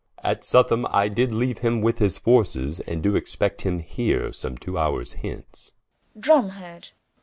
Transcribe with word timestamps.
Someru. 0.25 0.29
At 0.31 0.43
Southam 0.43 0.87
I 0.89 1.09
did 1.09 1.31
leaue 1.31 1.59
him 1.61 1.81
with 1.83 1.99
his 1.99 2.17
forces, 2.17 2.79
And 2.79 3.03
doe 3.03 3.13
expect 3.13 3.61
him 3.61 3.77
here 3.77 4.33
some 4.33 4.57
two 4.57 4.73
howres 4.77 5.13
hence 5.21 5.73
War. 6.15 6.81